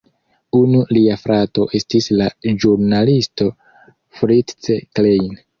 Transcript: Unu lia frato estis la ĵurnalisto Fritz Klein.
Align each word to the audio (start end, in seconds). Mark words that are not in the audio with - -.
Unu 0.59 0.79
lia 0.97 1.17
frato 1.23 1.67
estis 1.81 2.09
la 2.23 2.31
ĵurnalisto 2.65 3.51
Fritz 4.21 4.73
Klein. 4.79 5.33